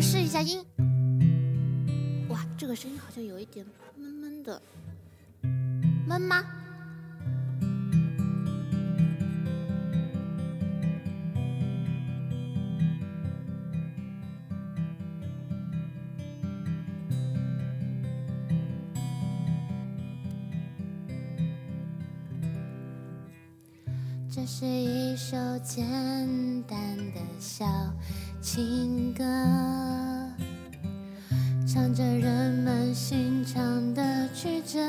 [0.00, 0.64] 试一下音。
[2.28, 4.62] 哇，这个声音好像有一点闷闷的，
[6.06, 6.44] 闷吗？
[24.30, 25.84] 这是一首简
[26.62, 27.64] 单的小
[28.40, 29.24] 情歌，
[31.78, 34.80] 唱着人们心肠的曲折。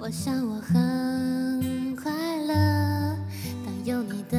[0.00, 2.12] 我想我很快
[2.46, 2.54] 乐，
[3.66, 4.38] 当有你的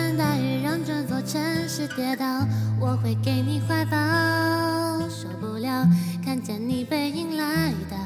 [1.21, 2.25] 城市跌倒，
[2.79, 3.97] 我会给你怀抱。
[5.09, 5.87] 受不了
[6.23, 7.97] 看见你背影来到，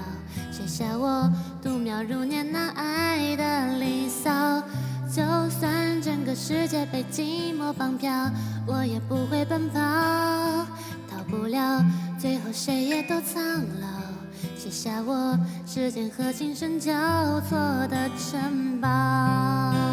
[0.51, 4.61] 写下我度秒如年那爱的离骚。
[5.07, 8.11] 就算整个世界被寂寞绑票，
[8.67, 9.79] 我也不会奔跑，
[11.09, 11.85] 逃不了，
[12.19, 13.41] 最后谁也都苍
[13.79, 13.87] 老。
[14.57, 16.91] 写下我时间和琴声交
[17.41, 17.57] 错
[17.87, 19.84] 的城堡。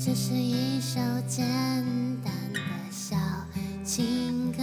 [0.00, 1.44] 这是一首简
[2.22, 3.16] 单的小
[3.82, 4.62] 情歌。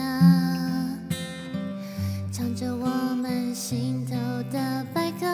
[2.31, 2.85] 唱着我
[3.15, 4.15] 们心头
[4.49, 5.27] 的白鸽。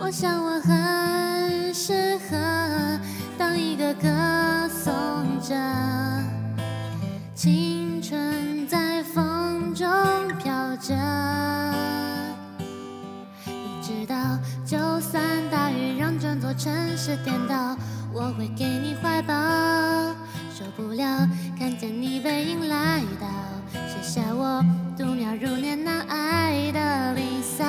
[0.00, 2.98] 我想我很适合
[3.36, 4.08] 当一个歌
[4.70, 5.54] 颂者，
[7.34, 7.89] 青
[17.02, 17.74] 是颠倒，
[18.12, 19.32] 我会给你怀抱。
[20.52, 21.26] 受不了
[21.58, 23.26] 看见你背影来到，
[23.88, 24.62] 写下我
[24.98, 27.64] 度秒如年那爱的离骚。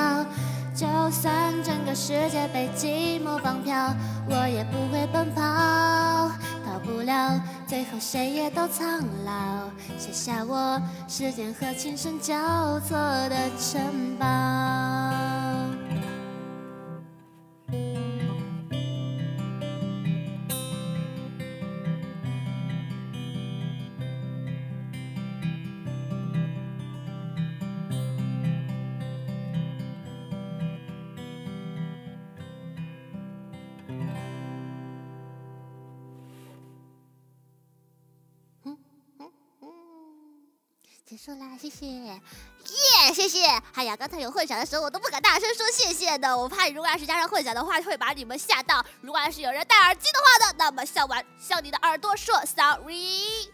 [0.75, 3.96] 就算整个世界被寂寞绑票，
[4.30, 5.41] 我也不会奔跑，
[6.66, 9.70] 逃不了，最后谁也都苍老。
[9.97, 13.81] 写下我时间和琴声交错的城
[14.20, 15.31] 堡。
[41.12, 42.22] 结束啦，谢谢，耶，
[43.14, 43.46] 谢谢。
[43.74, 48.82] 哎呀，刚才有混响的时候，我都不敢大声说谢谢的，我怕如果要是加上混响的话，会把你们吓到。
[49.02, 53.52] 如果要是有人戴耳机的话呢，那么笑完向你的耳朵说 sorry。